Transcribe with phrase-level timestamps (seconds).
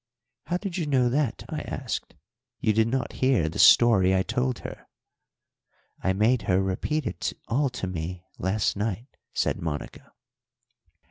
[0.47, 2.15] "How did you know that?" I asked.
[2.59, 4.87] "You did not hear the story I told her."
[6.03, 10.11] "I made her repeat it all to me last night," said Monica.